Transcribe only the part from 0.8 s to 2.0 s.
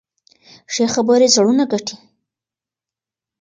خبرې زړونه ګټي.